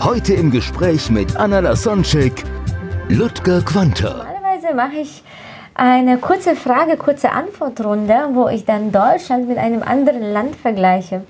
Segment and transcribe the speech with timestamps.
[0.00, 2.44] Heute im Gespräch mit Anna Lasonczek,
[3.08, 4.24] Ludger Quanter.
[4.24, 5.24] Normalerweise mache ich
[5.74, 11.22] eine kurze Frage, kurze Antwortrunde, wo ich dann Deutschland mit einem anderen Land vergleiche.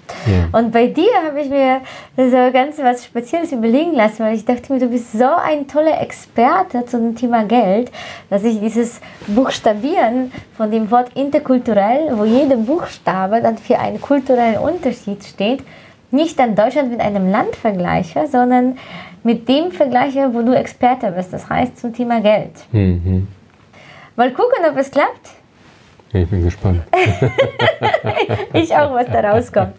[0.52, 1.80] Und bei dir habe ich mir
[2.16, 6.00] so ganz was Spezielles überlegen lassen, weil ich dachte mir, du bist so ein toller
[6.02, 7.90] Experte zum Thema Geld,
[8.28, 14.58] dass ich dieses Buchstabieren von dem Wort interkulturell, wo jeder Buchstabe dann für einen kulturellen
[14.58, 15.60] Unterschied steht,
[16.10, 18.78] nicht dann Deutschland mit einem Land vergleiche, sondern
[19.24, 22.52] mit dem vergleiche, wo du Experte bist, das heißt zum Thema Geld.
[24.16, 25.30] Mal gucken, ob es klappt.
[26.12, 26.82] Ich bin gespannt.
[28.52, 29.74] Ich auch, was da rauskommt.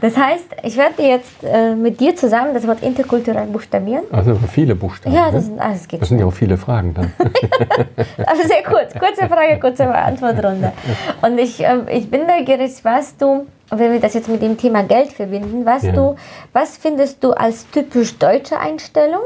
[0.00, 4.04] Das heißt, ich werde jetzt äh, mit dir zusammen das Wort interkulturell buchstabieren.
[4.12, 5.14] Also viele Buchstaben.
[5.14, 5.32] Ja, ne?
[5.32, 7.12] das, sind, ah, das das sind ja auch viele Fragen dann.
[8.26, 8.94] Aber sehr kurz.
[8.94, 10.72] Kurze Frage, kurze Antwortrunde.
[11.20, 14.82] Und ich, ähm, ich bin neugierig, was du, wenn wir das jetzt mit dem Thema
[14.84, 15.92] Geld verbinden, was, Ja.
[15.92, 16.16] du,
[16.52, 19.24] was findest du als typisch deutsche Einstellung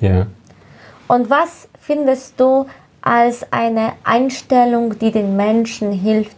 [0.00, 0.26] ja.
[1.08, 2.66] und was findest du
[3.04, 6.36] als eine Einstellung, die den Menschen hilft,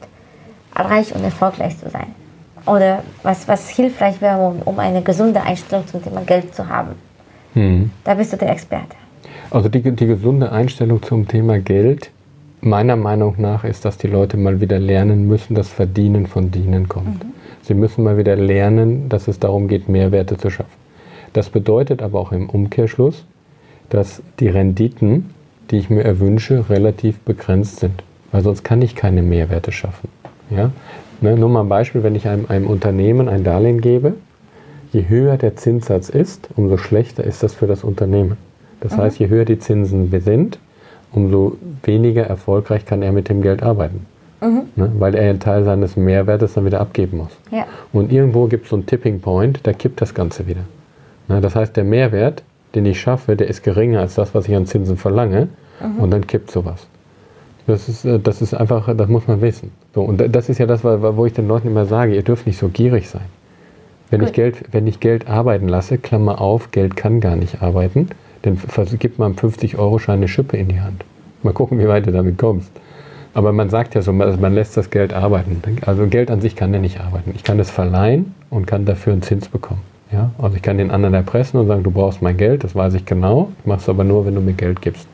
[0.75, 2.09] reich und erfolgreich zu sein?
[2.67, 6.97] Oder was, was hilfreich wäre, um, um eine gesunde Einstellung zum Thema Geld zu haben?
[7.55, 7.91] Hm.
[8.03, 8.97] Da bist du der Experte.
[9.51, 12.11] Also die, die gesunde Einstellung zum Thema Geld,
[12.61, 16.89] meiner Meinung nach, ist, dass die Leute mal wieder lernen müssen, dass Verdienen von Dienen
[16.89, 17.25] kommt.
[17.63, 20.73] Sie müssen mal wieder lernen, dass es darum geht, Mehrwerte zu schaffen.
[21.33, 23.25] Das bedeutet aber auch im Umkehrschluss,
[23.89, 25.31] dass die Renditen,
[25.71, 28.03] die ich mir erwünsche, relativ begrenzt sind.
[28.33, 30.09] Weil sonst kann ich keine Mehrwerte schaffen.
[30.51, 30.71] Ja?
[31.21, 34.15] Ne, nur mal ein Beispiel, wenn ich einem, einem Unternehmen ein Darlehen gebe,
[34.93, 38.37] je höher der Zinssatz ist, umso schlechter ist das für das Unternehmen.
[38.81, 40.59] Das heißt, je höher die Zinsen sind,
[41.13, 44.07] umso weniger erfolgreich kann er mit dem Geld arbeiten.
[44.77, 47.37] Ne, weil er einen Teil seines Mehrwertes dann wieder abgeben muss.
[47.51, 47.67] Ja.
[47.93, 50.61] Und irgendwo gibt es so einen Tipping Point, da kippt das Ganze wieder.
[51.27, 52.43] Na, das heißt, der Mehrwert,
[52.75, 55.49] den ich schaffe, der ist geringer als das, was ich an Zinsen verlange.
[55.99, 56.87] Und dann kippt sowas.
[57.67, 59.73] Das ist, äh, das ist einfach, das muss man wissen.
[59.95, 62.23] So, und da- das ist ja das, wo wo ich den Leuten immer sage, ihr
[62.23, 63.27] dürft nicht so gierig sein.
[64.11, 64.33] Wenn ich.
[64.33, 68.09] Geld, wenn ich Geld arbeiten lasse, Klammer auf, Geld kann gar nicht arbeiten,
[68.43, 68.57] dann
[69.01, 71.05] gibt man 50-Euro-Schein eine Schippe in die Hand.
[71.43, 72.71] Mal gucken, wie weit du damit kommst.
[73.35, 75.61] Aber man sagt ja so, man man lässt das Geld arbeiten.
[75.85, 77.33] Also Geld an sich kann ja nicht arbeiten.
[77.35, 79.81] Ich kann es verleihen und kann dafür einen Zins bekommen.
[80.13, 80.31] Ja?
[80.39, 83.05] Also ich kann den anderen erpressen und sagen, du brauchst mein Geld, das weiß ich
[83.05, 83.51] genau.
[83.61, 85.09] Ich mache es aber nur, wenn du mir Geld gibst.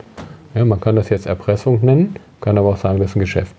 [0.54, 3.54] Ja, man kann das jetzt Erpressung nennen, kann aber auch sagen, das ist ein Geschäft.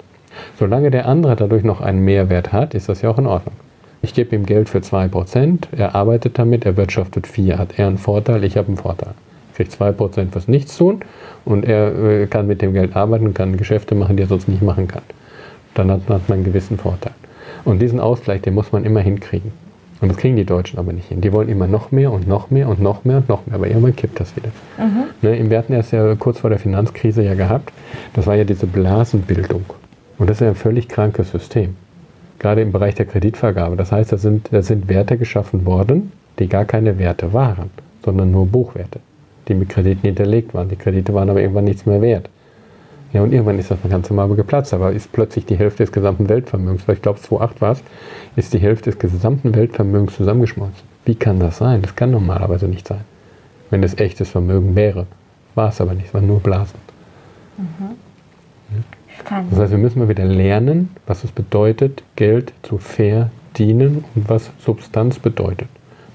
[0.59, 3.55] Solange der andere dadurch noch einen Mehrwert hat, ist das ja auch in Ordnung.
[4.01, 7.97] Ich gebe ihm Geld für 2%, er arbeitet damit, er wirtschaftet 4, hat er einen
[7.97, 9.13] Vorteil, ich habe einen Vorteil.
[9.51, 11.01] Ich kriege 2% fürs Nichts tun
[11.45, 14.61] und er äh, kann mit dem Geld arbeiten, kann Geschäfte machen, die er sonst nicht
[14.61, 15.03] machen kann.
[15.73, 17.13] Dann hat man einen gewissen Vorteil.
[17.63, 19.51] Und diesen Ausgleich, den muss man immer hinkriegen.
[20.03, 21.22] Und das kriegen die Deutschen aber nicht hin.
[21.22, 23.56] Die wollen immer noch mehr und noch mehr und noch mehr und noch mehr.
[23.56, 24.50] Aber irgendwann kippt das wieder.
[25.22, 27.72] Ne, wir hatten erst ja kurz vor der Finanzkrise ja gehabt.
[28.12, 29.64] Das war ja diese Blasenbildung.
[30.18, 31.78] Und das ist ja ein völlig krankes System.
[32.38, 33.78] Gerade im Bereich der Kreditvergabe.
[33.78, 37.70] Das heißt, da sind, da sind Werte geschaffen worden, die gar keine Werte waren,
[38.03, 39.00] sondern nur Buchwerte,
[39.47, 40.68] die mit Krediten hinterlegt waren.
[40.68, 42.28] Die Kredite waren aber irgendwann nichts mehr wert.
[43.13, 46.28] Ja, und irgendwann ist das Ganze mal geplatzt, aber ist plötzlich die Hälfte des gesamten
[46.29, 47.84] Weltvermögens, weil ich glaube 2008 war es,
[48.35, 50.81] ist die Hälfte des gesamten Weltvermögens zusammengeschmolzen.
[51.06, 51.84] Wie kann das sein?
[51.84, 53.02] Das kann normalerweise nicht sein,
[53.69, 55.06] wenn es echtes Vermögen wäre.
[55.53, 56.79] War es aber nicht, es waren nur Blasen.
[59.19, 59.52] Spannend.
[59.52, 64.50] Das heißt, wir müssen mal wieder lernen, was es bedeutet, Geld zu verdienen und was
[64.57, 65.68] Substanz bedeutet.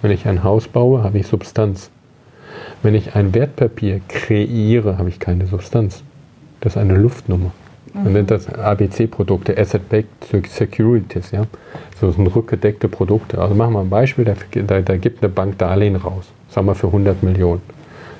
[0.02, 1.90] Wenn ich ein Haus baue, habe ich Substanz.
[2.82, 6.02] Wenn ich ein Wertpapier kreiere, habe ich keine Substanz.
[6.60, 7.52] Das ist eine Luftnummer.
[7.94, 11.30] Man nennt das ABC-Produkte, Asset-Backed Securities.
[11.30, 11.44] Ja?
[12.00, 13.40] So sind rückgedeckte Produkte.
[13.40, 16.74] Also machen wir ein Beispiel, da, da, da gibt eine Bank Darlehen raus, sagen wir
[16.74, 17.62] für 100 Millionen.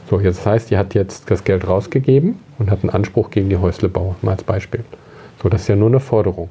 [0.09, 3.51] So, jetzt das heißt, die hat jetzt das Geld rausgegeben und hat einen Anspruch gegen
[3.51, 4.81] die Häuslebauer, mal als Beispiel.
[5.43, 6.49] So, das ist ja nur eine Forderung.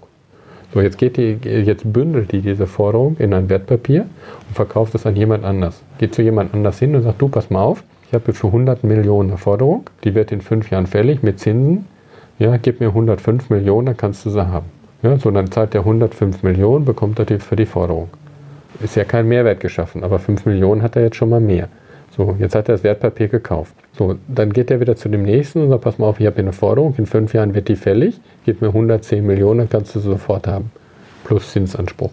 [0.73, 4.01] So, jetzt geht die, jetzt bündelt die diese Forderung in ein Wertpapier
[4.47, 5.81] und verkauft es an jemand anders.
[5.97, 8.83] Geht zu jemand anders hin und sagt, du, pass mal auf, ich habe für 100
[8.85, 11.85] Millionen eine Forderung, die wird in fünf Jahren fällig mit Zinsen.
[12.39, 14.67] Ja, gib mir 105 Millionen, dann kannst du sie haben.
[15.01, 18.09] Ja, so, dann zahlt der 105 Millionen, bekommt er die für die Forderung.
[18.81, 21.67] ist ja kein Mehrwert geschaffen, aber 5 Millionen hat er jetzt schon mal mehr.
[22.15, 23.75] So, jetzt hat er das Wertpapier gekauft.
[23.97, 26.35] So, dann geht er wieder zu dem nächsten und sagt, pass mal auf, ich habe
[26.35, 29.95] hier eine Forderung, in fünf Jahren wird die fällig, gib mir 110 Millionen, dann kannst
[29.95, 30.71] du sie sofort haben.
[31.25, 32.11] Plus Zinsanspruch.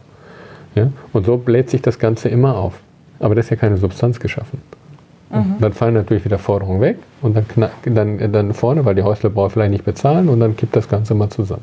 [0.75, 0.91] Ja?
[1.13, 2.81] Und so bläht sich das Ganze immer auf.
[3.21, 4.61] Aber das ist ja keine Substanz geschaffen.
[5.35, 5.57] Mhm.
[5.61, 7.47] Dann fallen natürlich wieder Forderungen weg und dann,
[7.85, 11.31] dann, dann vorne, weil die Häuslerbauer vielleicht nicht bezahlen und dann kippt das Ganze mal
[11.31, 11.63] zusammen.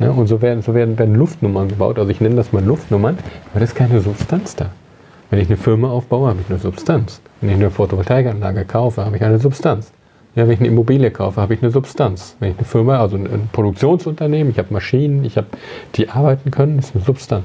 [0.00, 1.98] Ja, und so werden, so werden, werden Luftnummern gebaut.
[1.98, 3.18] Also ich nenne das mal Luftnummern,
[3.50, 4.66] aber das ist keine Substanz da.
[5.30, 7.20] Wenn ich eine Firma aufbaue, habe ich eine Substanz.
[7.40, 9.92] Wenn ich eine Photovoltaikanlage kaufe, habe ich eine Substanz.
[10.34, 12.36] Ja, wenn ich eine Immobilie kaufe, habe ich eine Substanz.
[12.38, 15.48] Wenn ich eine Firma, also ein Produktionsunternehmen, ich habe Maschinen, ich habe,
[15.96, 17.44] die arbeiten können, ist eine Substanz.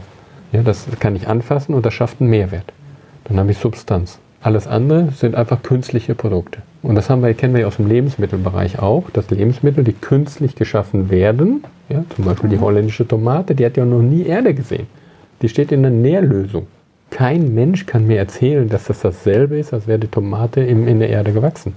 [0.52, 2.72] Ja, das kann ich anfassen und das schafft einen Mehrwert.
[3.26, 4.20] Dann habe ich Substanz.
[4.44, 6.60] Alles andere sind einfach künstliche Produkte.
[6.82, 10.56] Und das haben wir, kennen wir ja aus dem Lebensmittelbereich auch, dass Lebensmittel, die künstlich
[10.56, 14.88] geschaffen werden, ja, zum Beispiel die holländische Tomate, die hat ja noch nie Erde gesehen.
[15.42, 16.68] Die steht in einer Nährlösung.
[17.10, 21.00] Kein Mensch kann mir erzählen, dass das dasselbe ist, als wäre die Tomate in, in
[21.00, 21.74] der Erde gewachsen.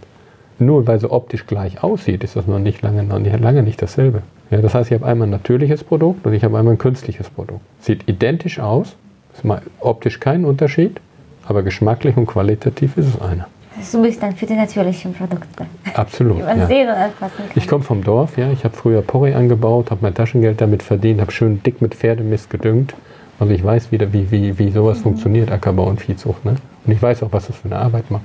[0.59, 3.81] Nur weil sie optisch gleich aussieht, ist das noch nicht lange, noch nicht, lange nicht
[3.81, 4.23] dasselbe.
[4.51, 7.31] Ja, das heißt, ich habe einmal ein natürliches Produkt und ich habe einmal ein künstliches
[7.31, 7.61] Produkt.
[7.79, 8.97] Sieht identisch aus,
[9.35, 11.01] ist mal optisch kein Unterschied,
[11.47, 13.47] aber geschmacklich und qualitativ ist es einer.
[13.93, 15.67] Du bist dann für die natürlichen Produkte.
[15.95, 16.39] Absolut.
[16.39, 16.67] Die man ja.
[16.67, 17.51] sehen und anfassen kann.
[17.55, 18.51] Ich komme vom Dorf, ja.
[18.51, 22.49] Ich habe früher Porree angebaut, habe mein Taschengeld damit verdient, habe schön dick mit Pferdemist
[22.49, 22.95] gedüngt.
[23.39, 25.03] Also ich weiß wieder, wie, wie, wie sowas mhm.
[25.03, 26.45] funktioniert, Ackerbau und Viehzucht.
[26.45, 26.57] Ne?
[26.87, 28.25] Und ich weiß auch, was das für eine Arbeit macht.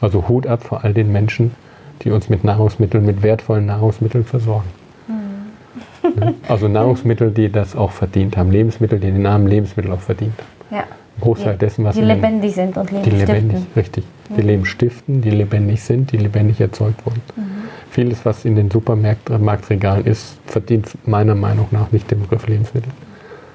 [0.00, 1.54] Also Hut ab vor all den Menschen,
[2.02, 4.68] die uns mit Nahrungsmitteln, mit wertvollen Nahrungsmitteln versorgen.
[5.06, 6.20] Mhm.
[6.20, 6.34] Ne?
[6.48, 8.50] Also Nahrungsmittel, die das auch verdient haben.
[8.50, 10.78] Lebensmittel, die den Namen Lebensmittel auch verdient haben.
[10.78, 10.84] Ja.
[11.20, 13.72] Großteil dessen, was die lebendig sind und Leben die lebendig, stiften.
[13.76, 14.36] richtig, mhm.
[14.36, 17.22] die Leben stiften, die lebendig sind, die lebendig erzeugt wurden.
[17.36, 17.42] Mhm.
[17.90, 22.92] Vieles, was in den Supermarktregalen ist, verdient meiner Meinung nach nicht den Begriff Lebensmittel.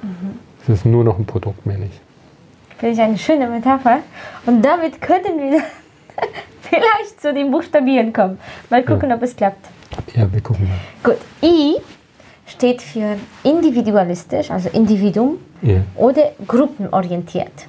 [0.01, 0.39] Mhm.
[0.63, 2.01] Es ist nur noch ein Produkt mehr nicht.
[2.77, 3.99] Finde ich eine schöne Metapher.
[4.45, 5.61] Und damit könnten wir
[6.61, 8.37] vielleicht zu den Buchstabieren kommen.
[8.69, 9.15] Mal gucken, ja.
[9.15, 9.67] ob es klappt.
[10.15, 11.11] Ja, wir gucken mal.
[11.11, 11.77] Gut, I
[12.47, 15.81] steht für individualistisch, also Individuum, ja.
[15.95, 17.67] oder gruppenorientiert.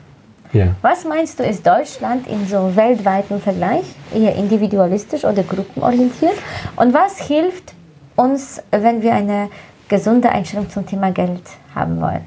[0.52, 0.74] Ja.
[0.82, 3.84] Was meinst du, ist Deutschland in so weltweiten Vergleich
[4.14, 6.34] eher individualistisch oder gruppenorientiert?
[6.76, 7.74] Und was hilft
[8.14, 9.48] uns, wenn wir eine
[9.88, 11.42] gesunde Einstellung zum Thema Geld
[11.74, 12.22] haben wollen?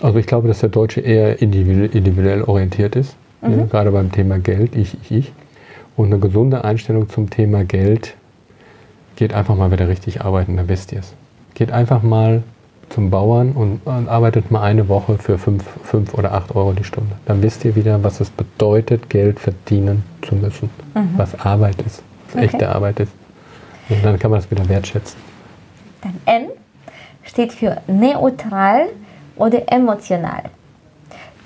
[0.00, 3.58] Also ich glaube, dass der Deutsche eher individuell orientiert ist, mhm.
[3.58, 5.32] ja, gerade beim Thema Geld, ich, ich, ich.
[5.96, 8.14] Und eine gesunde Einstellung zum Thema Geld
[9.16, 11.14] geht einfach mal wieder richtig arbeiten, da wisst ihr es.
[11.54, 12.42] Geht einfach mal
[12.90, 17.16] zum Bauern und, und arbeitet mal eine Woche für 5 oder 8 Euro die Stunde.
[17.26, 20.70] Dann wisst ihr wieder, was es bedeutet, Geld verdienen zu müssen.
[20.94, 21.10] Mhm.
[21.16, 22.44] Was Arbeit ist, was okay.
[22.46, 23.12] echte Arbeit ist.
[23.88, 25.18] Und dann kann man das wieder wertschätzen.
[26.02, 26.48] Dann N
[27.22, 28.86] steht für neutral
[29.36, 30.44] oder emotional.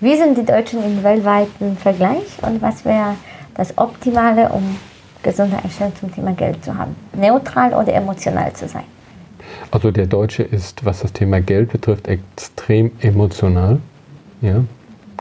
[0.01, 3.17] Wie sind die Deutschen im weltweiten Vergleich und was wäre
[3.55, 4.77] das Optimale, um
[5.23, 6.97] gesunde Einstellung zum Thema Geld zu haben?
[7.15, 8.85] Neutral oder emotional zu sein?
[9.71, 13.79] Also der Deutsche ist, was das Thema Geld betrifft, extrem emotional.
[14.41, 14.65] Ja?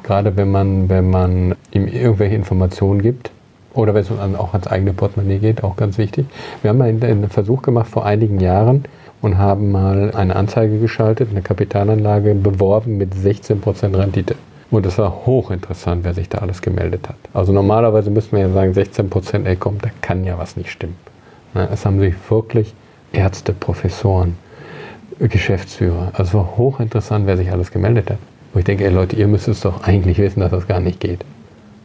[0.04, 3.32] Gerade wenn man, wenn man ihm irgendwelche Informationen gibt
[3.74, 6.26] oder wenn es auch ans eigene Portemonnaie geht, auch ganz wichtig.
[6.62, 8.86] Wir haben einen Versuch gemacht vor einigen Jahren
[9.22, 14.36] und haben mal eine Anzeige geschaltet, eine Kapitalanlage beworben mit 16% Rendite.
[14.72, 17.18] Und es war hochinteressant, wer sich da alles gemeldet hat.
[17.34, 20.96] Also normalerweise müsste man ja sagen, 16%, ey komm, da kann ja was nicht stimmen.
[21.54, 22.74] Es haben sich wirklich
[23.12, 24.36] Ärzte, Professoren,
[25.28, 26.12] Geschäftsführer.
[26.14, 28.18] Also es war hochinteressant, wer sich alles gemeldet hat.
[28.54, 31.00] Wo ich denke, ey Leute, ihr müsst es doch eigentlich wissen, dass das gar nicht
[31.00, 31.24] geht.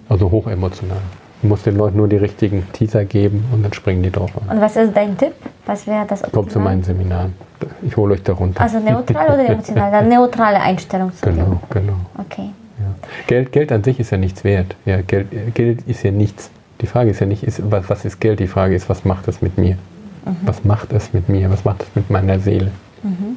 [0.09, 0.99] Also hochemotional.
[1.43, 4.57] Du musst den Leuten nur die richtigen Teaser geben und dann springen die drauf an.
[4.57, 5.33] Und was ist dein Tipp?
[5.67, 6.23] Was wäre das?
[6.33, 7.35] Kommt zu meinen Seminaren.
[7.83, 8.61] Ich hole euch da runter.
[8.63, 9.93] Also neutral oder emotional?
[9.93, 11.59] Eine neutrale Einstellung zu Genau, dem.
[11.83, 11.97] genau.
[12.19, 12.51] Okay.
[12.79, 12.87] Ja.
[13.27, 14.75] Geld, Geld an sich ist ja nichts wert.
[14.87, 16.51] Ja, Geld, Geld ist ja nichts.
[16.81, 18.41] Die Frage ist ja nicht, ist, was, was ist Geld?
[18.41, 19.77] Die Frage ist, was macht es mit mir?
[20.25, 20.37] Mhm.
[20.47, 21.51] Was macht es mit mir?
[21.51, 22.71] Was macht es mit meiner Seele?
[23.05, 23.37] Mhm.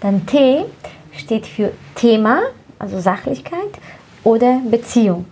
[0.00, 0.64] Dann T
[1.12, 2.40] steht für Thema,
[2.78, 3.78] also Sachlichkeit
[4.24, 5.26] oder Beziehung.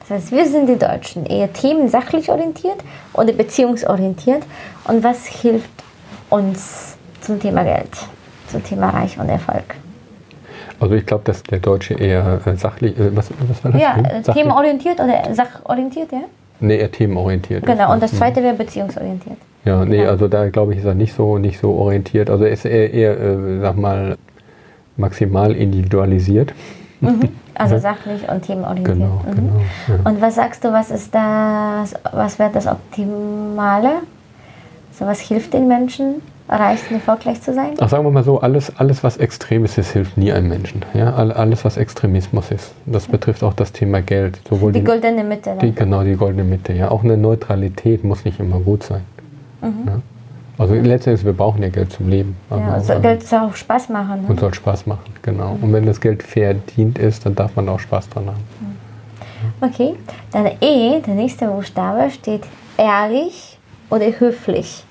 [0.00, 2.76] Das heißt, wir sind die Deutschen eher themensachlich orientiert
[3.14, 4.42] oder beziehungsorientiert.
[4.84, 5.70] Und was hilft
[6.28, 7.90] uns zum Thema Geld,
[8.48, 9.76] zum Thema Reich und Erfolg?
[10.80, 13.80] Also ich glaube, dass der Deutsche eher äh, sachlich, äh, was, was war das?
[13.80, 14.22] Ja, hm?
[14.24, 16.22] themenorientiert oder sachorientiert, ja?
[16.58, 17.64] Nee, eher themenorientiert.
[17.64, 19.38] Genau, und das zweite wäre beziehungsorientiert.
[19.64, 22.30] Ja, nee, also da glaube ich, ist er nicht so, nicht so orientiert.
[22.30, 24.16] Also er ist eher, eher äh, sag mal,
[24.96, 26.52] maximal individualisiert.
[27.00, 27.20] Mhm.
[27.54, 28.96] Also sachlich und themenorientiert.
[28.96, 29.34] Genau, mhm.
[29.36, 29.60] genau.
[29.86, 30.10] Ja.
[30.10, 33.90] Und was sagst du, was ist das, was wäre das Optimale?
[34.98, 36.22] So was hilft den Menschen?
[36.52, 37.74] erreicht und erfolgreich zu sein?
[37.80, 40.84] Ach, sagen wir mal so, alles, alles was extrem ist, das hilft nie einem Menschen.
[40.94, 41.14] Ja?
[41.14, 42.72] Alles, was Extremismus ist.
[42.86, 44.40] Das betrifft auch das Thema Geld.
[44.48, 45.56] Sowohl die, die goldene Mitte.
[45.60, 46.72] Die, genau, die goldene Mitte.
[46.72, 46.90] Ja?
[46.90, 49.02] Auch eine Neutralität muss nicht immer gut sein.
[49.62, 49.86] Mhm.
[49.86, 50.00] Ja?
[50.58, 52.36] Also letztendlich, wir brauchen ja Geld zum Leben.
[52.50, 54.22] Ja, also, Geld soll auch Spaß machen.
[54.22, 54.28] Ne?
[54.28, 55.54] Und soll Spaß machen, genau.
[55.54, 55.64] Mhm.
[55.64, 58.44] Und wenn das Geld verdient ist, dann darf man auch Spaß dran haben.
[58.60, 58.82] Mhm.
[59.60, 59.94] Okay,
[60.30, 62.42] dann E, der nächste Buchstabe, steht
[62.76, 63.58] ehrlich
[63.90, 64.84] oder höflich.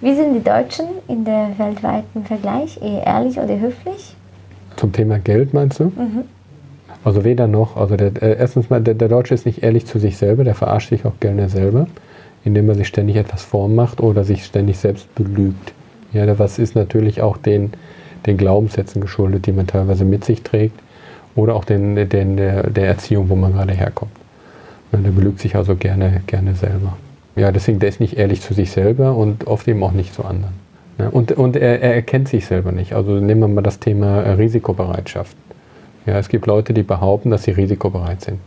[0.00, 2.80] Wie sind die Deutschen in der weltweiten Vergleich?
[2.80, 4.16] Eher ehrlich oder höflich?
[4.76, 5.84] Zum Thema Geld meinst du?
[5.84, 6.24] Mhm.
[7.04, 7.76] Also weder noch.
[7.76, 10.54] Also der, äh, erstens mal, der, der, Deutsche ist nicht ehrlich zu sich selber, der
[10.54, 11.86] verarscht sich auch gerne selber,
[12.44, 15.72] indem er sich ständig etwas vormacht oder sich ständig selbst belügt.
[16.12, 17.72] Ja, was ist natürlich auch den,
[18.26, 20.78] den Glaubenssätzen geschuldet, die man teilweise mit sich trägt
[21.36, 24.12] oder auch den, den, der, der Erziehung, wo man gerade herkommt.
[24.92, 26.96] der belügt sich also gerne, gerne selber.
[27.36, 30.24] Ja, deswegen, der ist nicht ehrlich zu sich selber und oft eben auch nicht zu
[30.24, 30.54] anderen.
[31.12, 32.92] Und und er, er erkennt sich selber nicht.
[32.92, 35.36] Also nehmen wir mal das Thema äh, Risikobereitschaft.
[36.06, 38.40] Ja, es gibt Leute, die behaupten, dass sie risikobereit sind.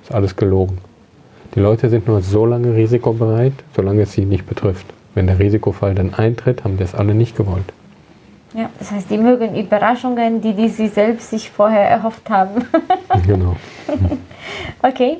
[0.00, 0.78] Das ist alles gelogen.
[1.54, 4.86] Die Leute sind nur so lange risikobereit, solange es sie nicht betrifft.
[5.14, 7.72] Wenn der Risikofall dann eintritt, haben das alle nicht gewollt.
[8.54, 12.64] Ja, das heißt, die mögen Überraschungen, die, die sie selbst sich vorher erhofft haben.
[13.26, 13.56] genau.
[14.82, 15.18] okay,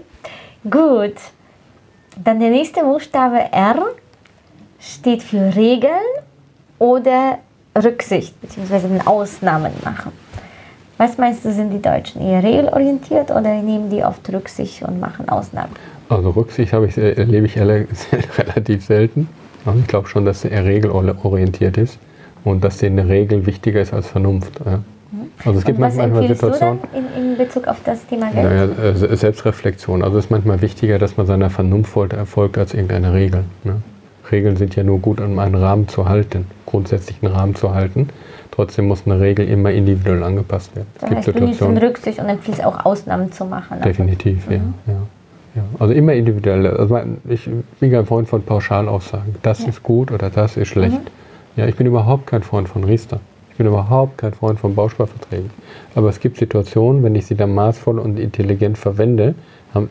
[0.69, 1.15] gut.
[2.23, 3.87] Dann der nächste Buchstabe R
[4.79, 5.93] steht für Regeln
[6.79, 7.39] oder
[7.77, 10.13] Rücksicht, beziehungsweise Ausnahmen machen.
[10.99, 15.29] Was meinst du, sind die Deutschen eher regelorientiert oder nehmen die oft Rücksicht und machen
[15.29, 15.73] Ausnahmen?
[16.11, 17.59] Also Rücksicht habe ich, erlebe ich
[18.39, 19.29] relativ selten.
[19.65, 21.99] Aber ich glaube schon, dass er regelorientiert ist
[22.45, 24.61] und dass denen eine Regel wichtiger ist als Vernunft.
[24.65, 24.81] Ja.
[25.45, 26.81] Also es gibt Und was manchmal Situationen.
[26.93, 28.45] Du in, in Bezug auf das Thema Geld?
[28.45, 30.03] Naja, äh, Selbstreflexion.
[30.03, 33.45] Also es ist manchmal wichtiger, dass man seiner Vernunft erfolgt als irgendeine Regel.
[33.65, 33.77] Ne?
[34.31, 38.09] Regeln sind ja nur gut, um einen Rahmen zu halten, grundsätzlichen Rahmen zu halten.
[38.51, 40.89] Trotzdem muss eine Regel immer individuell angepasst werden.
[41.01, 41.79] Es gibt Situationen.
[41.79, 43.81] Rücksicht und empfiehlst auch Ausnahmen zu machen.
[43.83, 44.53] Definitiv, mhm.
[44.53, 45.03] ja, ja,
[45.55, 46.67] ja, Also immer individuell.
[46.67, 47.49] Also ich
[47.81, 49.35] bin kein Freund von Pauschalaussagen.
[49.43, 49.69] Das ja.
[49.69, 50.99] ist gut oder das ist schlecht.
[50.99, 51.57] Mhm.
[51.57, 53.21] Ja, ich bin überhaupt kein Freund von Riester
[53.61, 55.51] bin überhaupt kein Freund von Bausparverträgen.
[55.95, 59.35] Aber es gibt Situationen, wenn ich sie dann maßvoll und intelligent verwende,
[59.75, 59.91] haben,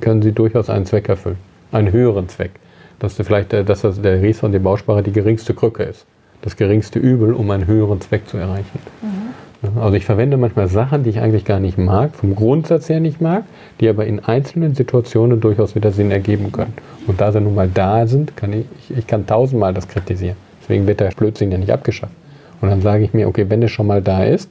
[0.00, 1.38] können sie durchaus einen Zweck erfüllen.
[1.70, 2.50] Einen höheren Zweck.
[2.98, 6.06] Dass vielleicht der, dass der Riester und die Bausparer die geringste Krücke ist.
[6.42, 8.80] Das geringste Übel, um einen höheren Zweck zu erreichen.
[9.00, 9.34] Mhm.
[9.80, 13.20] Also ich verwende manchmal Sachen, die ich eigentlich gar nicht mag, vom Grundsatz her nicht
[13.20, 13.44] mag,
[13.80, 16.74] die aber in einzelnen Situationen durchaus wieder Sinn ergeben können.
[17.06, 18.66] Und da sie nun mal da sind, kann ich,
[18.96, 20.36] ich kann tausendmal das kritisieren.
[20.62, 22.12] Deswegen wird der Blödsinn ja nicht abgeschafft.
[22.60, 24.48] Und dann sage ich mir, okay, wenn es schon mal da ist,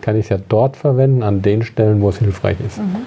[0.00, 2.78] kann ich es ja dort verwenden, an den Stellen, wo es hilfreich ist.
[2.78, 2.84] Mhm.
[2.84, 3.06] Mhm.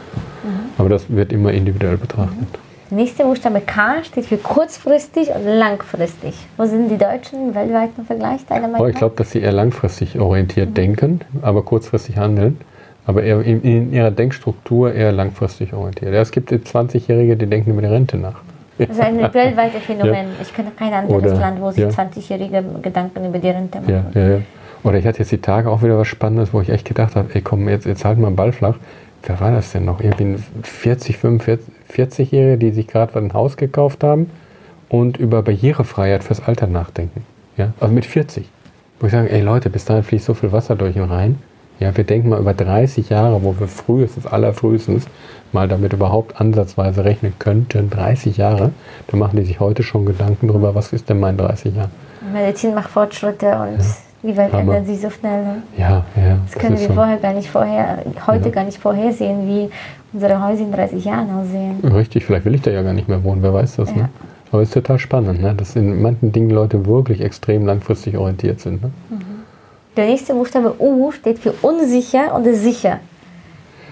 [0.78, 2.38] Aber das wird immer individuell betrachtet.
[2.40, 2.65] Mhm.
[2.96, 6.34] Nächste Buchstabe K steht für kurzfristig und langfristig.
[6.56, 8.86] Wo sind die Deutschen im weltweiten Vergleich deiner Meinung?
[8.86, 10.74] Oh, ich glaube, dass sie eher langfristig orientiert mhm.
[10.75, 12.58] denken, aber kurzfristig handeln.
[13.06, 16.14] Aber eher in, in, ihrer Denkstruktur eher langfristig orientiert.
[16.14, 18.40] Ja, es gibt 20-Jährige, die denken über die Rente nach.
[18.78, 20.14] Das ist ein weltweites Phänomen.
[20.14, 20.42] Ja.
[20.42, 21.90] Ich kenne kein anderes Oder, Land, wo sich ja.
[21.90, 24.12] 20-jährige Gedanken über die Rente machen.
[24.14, 24.42] Ja, ja,
[24.84, 27.28] Oder ich hatte jetzt die Tage auch wieder was Spannendes, wo ich echt gedacht habe,
[27.34, 28.75] ey komm, jetzt, jetzt halt mal einen Ball flach.
[29.25, 30.01] Wer war das denn noch?
[30.01, 34.29] Irgendwie 40, 45, 40-Jährige, die sich gerade ein Haus gekauft haben
[34.89, 37.25] und über Barrierefreiheit fürs Alter nachdenken.
[37.58, 37.74] Ja?
[37.79, 38.48] Also mit 40.
[39.00, 41.39] Wo ich sage, ey Leute, bis dahin fließt so viel Wasser durch und rein.
[41.79, 45.08] Ja, wir denken mal über 30 Jahre, wo wir frühestens, allerfrühestens
[45.51, 48.72] mal damit überhaupt ansatzweise rechnen könnten, 30 Jahre,
[49.08, 51.89] da machen die sich heute schon Gedanken darüber, was ist denn mein 30 Jahre.
[52.32, 53.86] Medizin macht Fortschritte und ja.
[54.25, 54.75] Die Welt Hammer.
[54.75, 55.44] ändert sich so schnell.
[55.44, 55.63] Ne?
[55.77, 56.38] Ja, ja.
[56.46, 56.94] Das können wir so.
[56.94, 58.51] vorher gar nicht vorher, heute ja.
[58.55, 59.70] gar nicht vorhersehen, wie
[60.13, 61.79] unsere Häuser in 30 Jahren aussehen.
[61.94, 63.98] Richtig, vielleicht will ich da ja gar nicht mehr wohnen, wer weiß das, ja.
[63.98, 64.10] ne?
[64.51, 65.53] Aber es ist total spannend, ne?
[65.53, 68.82] dass in manchen Dingen Leute wirklich extrem langfristig orientiert sind.
[68.82, 68.91] Ne?
[69.10, 69.22] Mhm.
[69.98, 73.00] Der nächste Buchstabe U steht für unsicher und sicher.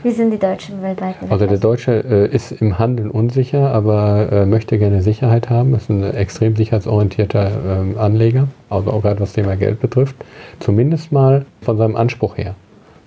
[0.03, 1.15] Wie sind die Deutschen weltweit?
[1.29, 5.73] Also der Deutsche äh, ist im Handeln unsicher, aber äh, möchte gerne Sicherheit haben.
[5.75, 7.51] Ist ein extrem sicherheitsorientierter
[7.95, 10.17] äh, Anleger, also auch gerade was Thema Geld betrifft.
[10.59, 12.55] Zumindest mal von seinem Anspruch her.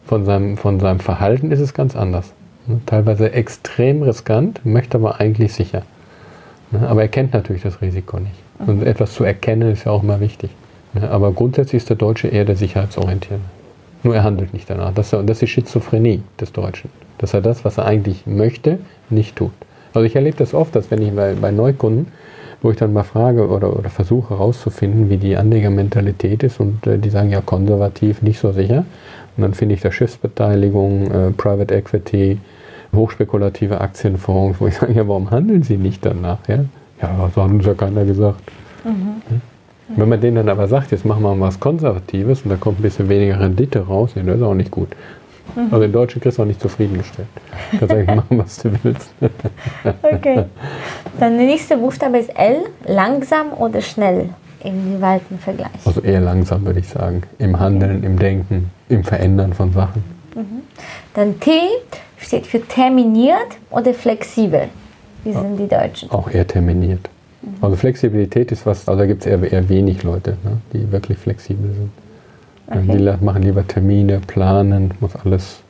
[0.07, 2.33] Von seinem, von seinem Verhalten ist es ganz anders.
[2.67, 2.81] Ne?
[2.87, 5.83] Teilweise extrem riskant, möchte aber eigentlich sicher.
[6.71, 6.89] Ne?
[6.89, 8.43] Aber er kennt natürlich das Risiko nicht.
[8.59, 8.87] Und mhm.
[8.87, 10.51] etwas zu erkennen ist ja auch immer wichtig.
[10.95, 11.11] Ne?
[11.11, 13.45] Aber grundsätzlich ist der Deutsche eher der Sicherheitsorientierte.
[14.07, 14.95] Nur er handelt nicht danach.
[14.95, 16.91] Das, das ist die Schizophrenie des Deutschen.
[17.19, 18.79] Dass er das, was er eigentlich möchte,
[19.11, 19.51] nicht tut.
[19.95, 22.07] Also ich erlebe das oft, dass wenn ich bei, bei Neukunden,
[22.63, 26.99] wo ich dann mal frage oder, oder versuche herauszufinden, wie die Anlegermentalität ist und äh,
[26.99, 28.85] die sagen ja konservativ, nicht so sicher.
[29.37, 32.39] Und dann finde ich da Schiffsbeteiligung, äh, Private Equity,
[32.95, 36.39] hochspekulative Aktienfonds, wo ich sage, ja, warum handeln sie nicht danach?
[36.47, 36.65] Ja,
[37.03, 38.53] ja das hat uns ja keiner gesagt.
[38.85, 39.41] Mhm.
[39.89, 42.81] Wenn man denen dann aber sagt, jetzt machen wir mal was Konservatives und da kommt
[42.81, 44.89] ein bisschen weniger Rendite raus, nee, das ist auch nicht gut.
[45.55, 45.69] Mhm.
[45.71, 47.29] Also den Deutschen kriegst du auch nicht zufriedengestellt.
[47.71, 49.11] Du kannst eigentlich machen, was du willst.
[50.03, 50.45] okay.
[51.21, 54.31] Dann der nächste Buchstabe ist L, langsam oder schnell
[54.65, 55.71] im jeweiligen Vergleich.
[55.85, 57.23] Also eher langsam, würde ich sagen.
[57.39, 60.03] Im Handeln, im Denken, im Verändern von Sachen.
[60.35, 60.63] Mhm.
[61.15, 61.53] Dann T
[62.19, 64.69] steht für terminiert oder flexibel.
[65.23, 66.11] Wie sind die Deutschen?
[66.11, 67.09] Auch eher terminiert.
[67.43, 67.49] Mhm.
[67.61, 71.19] Also Flexibilität ist was, also da gibt es eher, eher wenig Leute, ne, die wirklich
[71.19, 71.91] flexibel sind.
[72.69, 72.99] Okay.
[72.99, 75.61] Die machen lieber Termine, planen, muss alles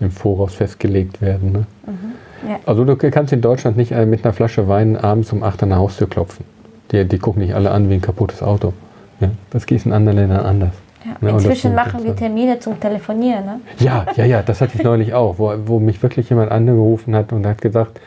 [0.00, 1.52] im Voraus festgelegt werden.
[1.52, 1.66] Ne?
[1.86, 2.48] Mhm.
[2.48, 2.60] Ja.
[2.66, 5.70] Also du kannst in Deutschland nicht äh, mit einer Flasche Wein abends um 8 an
[5.70, 6.44] der Haustür klopfen.
[6.92, 8.72] Die, die gucken nicht alle an wie ein kaputtes Auto.
[9.20, 9.30] Ja?
[9.50, 10.72] Das geht in anderen Ländern anders.
[11.04, 11.16] Ja.
[11.20, 11.30] Ne?
[11.30, 13.44] Inzwischen machen wir Termine zum Telefonieren.
[13.44, 13.60] Ne?
[13.78, 17.32] Ja, ja, ja, das hatte ich neulich auch, wo, wo mich wirklich jemand angerufen hat
[17.32, 18.00] und hat gesagt,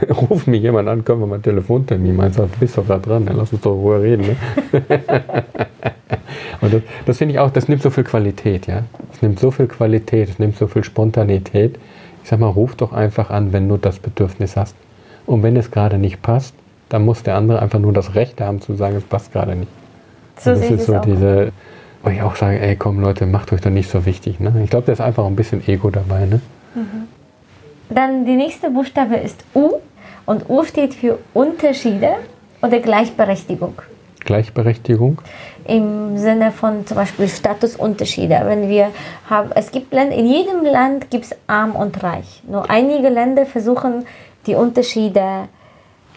[0.30, 2.32] ruft mich jemand an, können wir mal einen Telefontermin machen.
[2.34, 4.26] Du bist doch da dran, dann lass uns doch darüber reden.
[4.26, 4.36] Ne?
[6.60, 8.82] und das, das finde ich auch, das nimmt so viel Qualität, ja.
[9.12, 11.78] Es nimmt so viel Qualität, es nimmt so viel Spontanität.
[12.22, 14.76] Ich sag mal, ruf doch einfach an, wenn du das Bedürfnis hast.
[15.26, 16.54] Und wenn es gerade nicht passt,
[16.88, 19.70] dann muss der andere einfach nur das Recht haben zu sagen, es passt gerade nicht.
[20.38, 21.52] So das ist so diese,
[22.02, 24.40] wo ich auch sage, ey komm Leute, macht euch doch nicht so wichtig.
[24.40, 24.52] Ne?
[24.64, 26.26] Ich glaube, da ist einfach ein bisschen Ego dabei.
[26.26, 26.40] Ne?
[26.74, 27.01] Mhm.
[27.94, 29.80] Dann die nächste Buchstabe ist U
[30.24, 32.14] und U steht für Unterschiede
[32.62, 33.74] oder Gleichberechtigung.
[34.20, 35.20] Gleichberechtigung?
[35.66, 38.40] Im Sinne von zum Beispiel Statusunterschiede.
[38.44, 38.90] Wenn wir
[39.28, 42.42] haben, es gibt Länder, in jedem Land gibt es arm und reich.
[42.48, 44.06] Nur einige Länder versuchen
[44.46, 45.48] die Unterschiede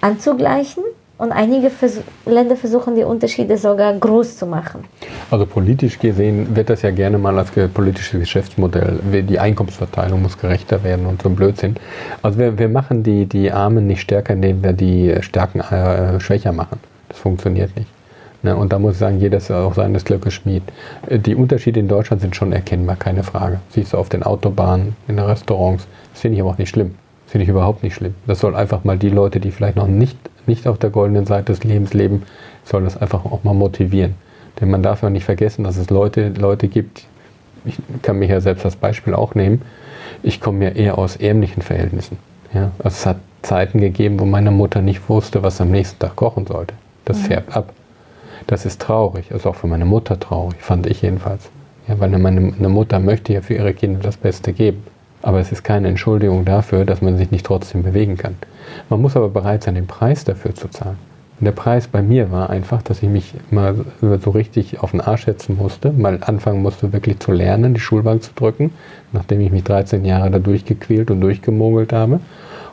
[0.01, 0.84] anzugleichen
[1.17, 4.84] und einige Vers Länder versuchen die Unterschiede sogar groß zu machen.
[5.31, 9.00] Also politisch gesehen wird das ja gerne mal als politisches Geschäftsmodell.
[9.29, 11.75] Die Einkommensverteilung muss gerechter werden und so ein Blödsinn.
[12.22, 16.51] Also wir, wir machen die, die Armen nicht stärker, indem wir die Stärken äh, schwächer
[16.51, 16.79] machen.
[17.07, 17.88] Das funktioniert nicht.
[18.43, 18.55] Ne?
[18.55, 20.63] Und da muss ich sagen, jeder ist auch seines Glückes Schmied.
[21.07, 23.60] Äh, die Unterschiede in Deutschland sind schon erkennbar, keine Frage.
[23.69, 25.88] Siehst du auf den Autobahnen, in den Restaurants.
[26.13, 26.95] Das finde ich aber auch nicht schlimm.
[27.25, 28.13] Das finde ich überhaupt nicht schlimm.
[28.27, 31.53] Das soll einfach mal die Leute, die vielleicht noch nicht nicht auf der goldenen Seite
[31.53, 32.23] des Lebens leben,
[32.63, 34.15] soll das einfach auch mal motivieren.
[34.60, 37.05] Denn man darf ja nicht vergessen, dass es Leute, Leute gibt,
[37.65, 39.62] ich kann mich ja selbst als Beispiel auch nehmen,
[40.23, 42.17] ich komme ja eher aus ärmlichen Verhältnissen.
[42.53, 42.71] Ja?
[42.79, 46.47] Also es hat Zeiten gegeben, wo meine Mutter nicht wusste, was am nächsten Tag kochen
[46.47, 46.73] sollte.
[47.05, 47.23] Das mhm.
[47.23, 47.73] färbt ab.
[48.47, 51.49] Das ist traurig, also auch für meine Mutter traurig, fand ich jedenfalls.
[51.88, 54.84] Ja, weil meine, meine Mutter möchte ja für ihre Kinder das Beste geben.
[55.25, 58.35] Aber es ist keine Entschuldigung dafür, dass man sich nicht trotzdem bewegen kann.
[58.89, 60.99] Man muss aber bereit sein, den Preis dafür zu zahlen.
[61.39, 63.73] Und der Preis bei mir war einfach, dass ich mich mal
[64.23, 68.21] so richtig auf den Arsch setzen musste, mal anfangen musste, wirklich zu lernen, die Schulbank
[68.21, 68.69] zu drücken,
[69.13, 72.19] nachdem ich mich 13 Jahre da durchgequält und durchgemogelt habe.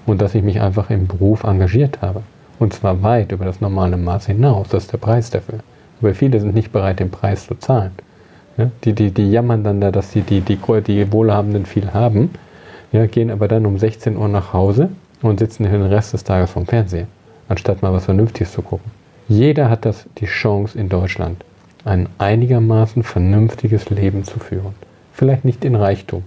[0.04, 2.22] Und dass ich mich einfach im Beruf engagiert habe.
[2.58, 4.68] Und zwar weit über das normale Maß hinaus.
[4.68, 5.60] Das ist der Preis dafür.
[6.02, 7.92] Aber viele sind nicht bereit, den Preis zu zahlen.
[8.58, 12.30] Ja, die, die, die jammern dann da, dass die, die, die, die Wohlhabenden viel haben,
[12.92, 14.90] ja, gehen aber dann um 16 Uhr nach Hause
[15.22, 17.06] und sitzen den Rest des Tages vom Fernseher,
[17.48, 18.90] anstatt mal was Vernünftiges zu gucken.
[19.28, 21.44] Jeder hat das die Chance in Deutschland,
[21.84, 24.74] ein einigermaßen vernünftiges Leben zu führen.
[25.14, 26.24] Vielleicht nicht in Reichtum,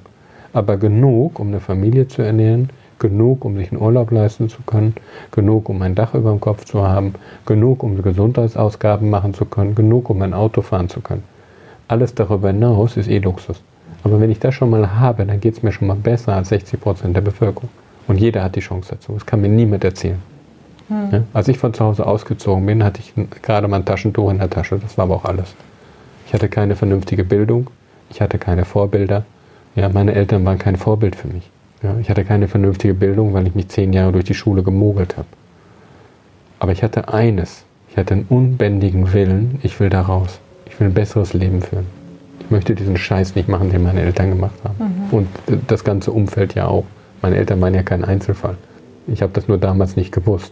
[0.53, 4.95] aber genug, um eine Familie zu ernähren, genug, um sich einen Urlaub leisten zu können,
[5.31, 7.13] genug, um ein Dach über dem Kopf zu haben,
[7.45, 11.34] genug, um Gesundheitsausgaben machen zu können, genug, um ein Auto fahren zu können.
[11.87, 13.61] Alles darüber hinaus ist eh Luxus.
[14.03, 16.49] Aber wenn ich das schon mal habe, dann geht es mir schon mal besser als
[16.49, 17.69] 60 Prozent der Bevölkerung.
[18.07, 19.13] Und jeder hat die Chance dazu.
[19.13, 20.21] Das kann mir niemand erzählen.
[20.87, 21.09] Hm.
[21.11, 21.23] Ja?
[21.33, 24.49] Als ich von zu Hause ausgezogen bin, hatte ich gerade mal ein Taschentuch in der
[24.49, 24.77] Tasche.
[24.79, 25.55] Das war aber auch alles.
[26.27, 27.69] Ich hatte keine vernünftige Bildung.
[28.09, 29.25] Ich hatte keine Vorbilder.
[29.75, 31.49] Ja, meine Eltern waren kein Vorbild für mich.
[31.83, 35.17] Ja, ich hatte keine vernünftige Bildung, weil ich mich zehn Jahre durch die Schule gemogelt
[35.17, 35.27] habe.
[36.59, 37.65] Aber ich hatte eines.
[37.89, 39.59] Ich hatte einen unbändigen Willen.
[39.63, 40.39] Ich will da raus.
[40.75, 41.85] Ich will ein besseres Leben führen.
[42.41, 44.75] Ich möchte diesen Scheiß nicht machen, den meine Eltern gemacht haben.
[45.09, 45.17] Mhm.
[45.17, 45.27] Und
[45.67, 46.83] das ganze Umfeld ja auch.
[47.21, 48.57] Meine Eltern waren ja kein Einzelfall.
[49.07, 50.51] Ich habe das nur damals nicht gewusst.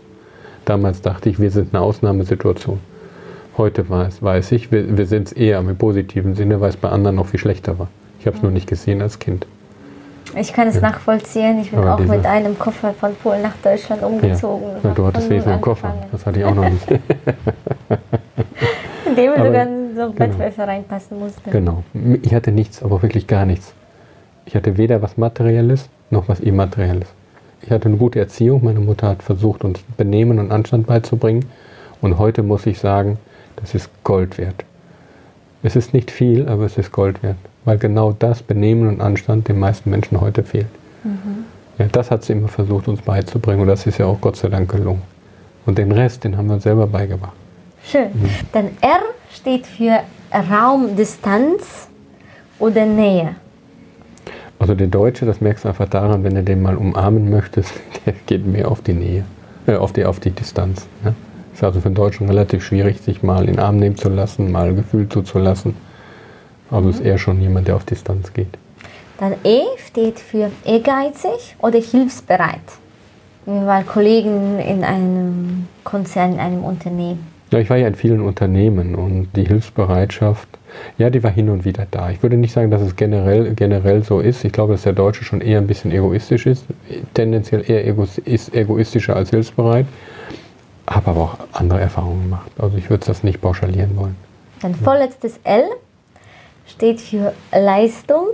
[0.64, 2.80] Damals dachte ich, wir sind eine Ausnahmesituation.
[3.58, 6.88] Heute weiß, weiß ich, wir, wir sind es eher im positiven Sinne, weil es bei
[6.88, 7.90] anderen noch viel schlechter war.
[8.22, 8.48] Ich habe es mhm.
[8.48, 9.46] nur nicht gesehen als Kind.
[10.40, 10.82] Ich kann es ja.
[10.82, 11.60] nachvollziehen.
[11.60, 14.68] Ich bin Aber auch mit einem Koffer von Polen nach Deutschland umgezogen.
[14.82, 14.90] Ja.
[14.90, 15.94] Ja, du hattest wenigstens einen Koffer.
[16.14, 16.90] Das hatte ich auch noch nicht.
[19.06, 20.14] in dem sogar so genau.
[20.14, 21.50] Bettwäsche reinpassen musste.
[21.50, 21.84] Genau.
[22.22, 23.74] Ich hatte nichts, aber wirklich gar nichts.
[24.46, 27.08] Ich hatte weder was Materielles noch was Immaterielles.
[27.62, 28.64] Ich hatte eine gute Erziehung.
[28.64, 31.46] Meine Mutter hat versucht, uns Benehmen und Anstand beizubringen.
[32.02, 33.18] Und heute muss ich sagen,
[33.56, 34.66] das ist Gold wert.
[35.64, 37.38] Es ist nicht viel, aber es ist Gold wert.
[37.64, 40.68] Weil genau das Benehmen und Anstand den meisten Menschen heute fehlt.
[41.04, 41.46] Mhm.
[41.78, 43.62] Ja, das hat sie immer versucht, uns beizubringen.
[43.62, 45.02] Und das ist ja auch Gott sei Dank gelungen.
[45.66, 47.38] Und den Rest, den haben wir uns selber beigebracht.
[47.84, 48.10] Schön.
[48.14, 48.30] Mhm.
[48.52, 50.00] Dann R steht für
[50.34, 51.88] Raumdistanz
[52.60, 53.36] oder Nähe.
[54.60, 57.74] Also der Deutsche, das merkst du einfach daran, wenn du den mal umarmen möchtest,
[58.06, 59.26] der geht mehr auf die Nähe,
[59.68, 60.88] äh, auf, die, auf die Distanz.
[61.04, 61.14] Ja?
[61.54, 64.52] Ist also für den Deutschen relativ schwierig, sich mal in den Arm nehmen zu lassen,
[64.52, 65.76] mal Gefühl zuzulassen.
[66.72, 68.58] Also ist eher schon jemand, der auf Distanz geht.
[69.20, 72.62] Dann E steht für ehrgeizig oder hilfsbereit.
[73.46, 77.33] Waren Kollegen in einem Konzern, in einem Unternehmen.
[77.54, 80.48] Ja, ich war ja in vielen Unternehmen und die Hilfsbereitschaft,
[80.98, 82.10] ja, die war hin und wieder da.
[82.10, 84.44] Ich würde nicht sagen, dass es generell, generell so ist.
[84.44, 86.66] Ich glaube, dass der Deutsche schon eher ein bisschen egoistisch ist,
[87.14, 89.86] tendenziell eher ego ist egoistischer als hilfsbereit.
[90.88, 92.50] Habe aber auch andere Erfahrungen gemacht.
[92.58, 94.16] Also ich würde das nicht pauschalieren wollen.
[94.64, 95.66] Dann vorletztes L
[96.66, 98.30] steht für Leistung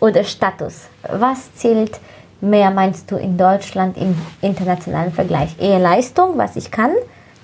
[0.00, 0.88] oder Status.
[1.08, 2.00] Was zählt
[2.40, 5.54] mehr, meinst du, in Deutschland im internationalen Vergleich?
[5.60, 6.90] Eher Leistung, was ich kann,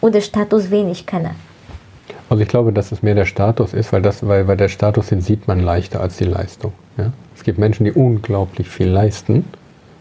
[0.03, 1.31] oder Status, wen ich kenne?
[2.29, 5.07] Also ich glaube, dass es mehr der Status ist, weil, das, weil, weil der Status,
[5.07, 6.73] den sieht man leichter als die Leistung.
[6.99, 7.13] Ja?
[7.35, 9.45] Es gibt Menschen, die unglaublich viel leisten,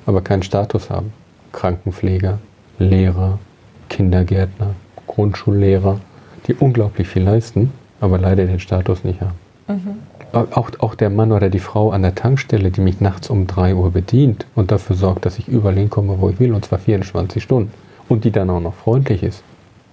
[0.06, 1.14] aber keinen Status haben.
[1.52, 2.40] Krankenpfleger,
[2.80, 3.40] Lehrer,
[3.90, 4.76] Kindergärtner,
[5.08, 6.00] Grundschullehrer,
[6.48, 9.36] die unglaublich viel leisten, aber leider den Status nicht haben.
[9.68, 9.96] Mhm.
[10.34, 13.76] Auch, auch der Mann oder die Frau an der Tankstelle, die mich nachts um 3
[13.76, 17.44] Uhr bedient und dafür sorgt, dass ich überall hinkomme, wo ich will, und zwar 24
[17.44, 17.72] Stunden.
[18.08, 19.44] Und die dann auch noch freundlich ist.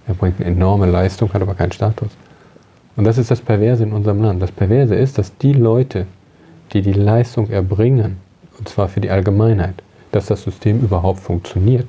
[0.09, 2.09] Er bringt eine enorme Leistung, hat aber keinen Status.
[2.95, 4.41] Und das ist das Perverse in unserem Land.
[4.41, 6.07] Das Perverse ist, dass die Leute,
[6.73, 8.17] die die Leistung erbringen,
[8.57, 9.75] und zwar für die Allgemeinheit,
[10.11, 11.85] dass das System überhaupt funktioniert,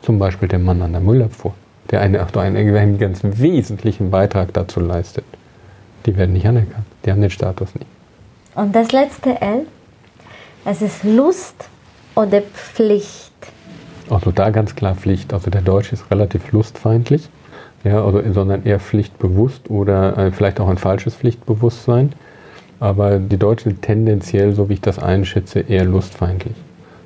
[0.00, 1.54] zum Beispiel der Mann an der Müllabfuhr,
[1.90, 5.24] der eine, einen, einen ganz wesentlichen Beitrag dazu leistet,
[6.06, 6.86] die werden nicht anerkannt.
[7.04, 7.88] Die haben den Status nicht.
[8.54, 9.66] Und das letzte L,
[10.64, 11.68] es ist Lust
[12.14, 13.32] oder Pflicht.
[14.08, 15.32] Also da ganz klar Pflicht.
[15.32, 17.28] Also der Deutsche ist relativ lustfeindlich
[17.86, 22.12] ja, also, sondern eher pflichtbewusst oder äh, vielleicht auch ein falsches Pflichtbewusstsein.
[22.80, 26.56] Aber die Deutschen tendenziell, so wie ich das einschätze, eher lustfeindlich.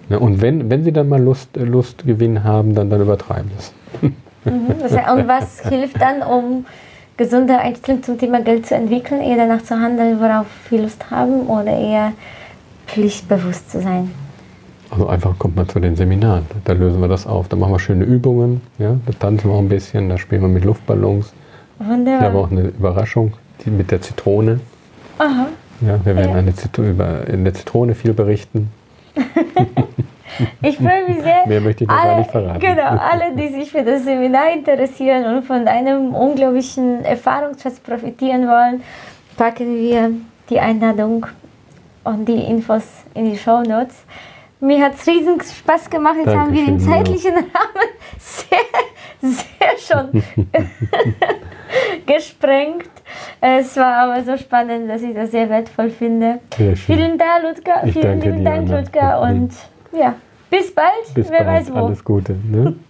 [0.09, 3.57] Ja, und wenn, wenn sie dann mal Lust, äh, Lustgewinn haben, dann, dann übertreiben sie
[3.59, 3.73] es.
[4.45, 4.69] Mhm,
[5.19, 6.65] und was hilft dann, um
[7.17, 11.43] gesunde Einstellung zum Thema Geld zu entwickeln, eher danach zu handeln, worauf wir Lust haben
[11.47, 12.13] oder eher
[12.87, 14.11] pflichtbewusst zu sein?
[14.91, 16.47] Also einfach kommt man zu den Seminaren.
[16.65, 17.49] Da lösen wir das auf.
[17.49, 18.61] Da machen wir schöne Übungen.
[18.79, 18.97] Ja?
[19.07, 20.09] Da tanzen wir auch ein bisschen.
[20.09, 21.33] Da spielen wir mit Luftballons.
[21.79, 22.21] Wunderbar.
[22.21, 24.61] Wir haben auch eine Überraschung die mit der Zitrone.
[25.19, 25.49] Aha.
[25.81, 26.37] Ja, wir werden ja.
[26.37, 26.53] eine
[26.91, 28.71] über in der Zitrone viel berichten.
[30.63, 31.47] ich freue mich sehr.
[31.47, 32.61] Mehr möchte ich noch alle, gar nicht verraten.
[32.61, 38.83] Genau, alle, die sich für das Seminar interessieren und von einem unglaublichen Erfahrungsschatz profitieren wollen,
[39.37, 40.11] packen wir
[40.51, 41.27] die Einladung
[42.05, 44.05] und die Infos in die Show Notes.
[44.61, 46.17] Mir hat es riesen Spaß gemacht.
[46.17, 47.41] Jetzt Dankeschön, haben wir den zeitlichen ja.
[47.55, 48.59] Rahmen sehr,
[49.21, 50.23] sehr schon
[52.07, 52.91] gesprengt.
[53.41, 56.41] Es war aber so spannend, dass ich das sehr wertvoll finde.
[56.75, 57.85] Vielen Dank, Ludger.
[57.85, 59.21] Ich Vielen lieben Dank, Ludger.
[59.23, 59.53] Und
[59.93, 60.15] ja,
[60.51, 61.15] bis bald.
[61.15, 61.67] Bis Wer bald.
[61.67, 61.79] weiß wo.
[61.87, 62.35] Alles Gute.
[62.35, 62.75] Ne?